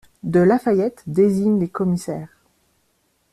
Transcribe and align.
De 0.23 0.39
La 0.39 0.57
Fayette 0.57 1.03
désigne 1.05 1.59
les 1.59 1.69
commissaires! 1.69 2.35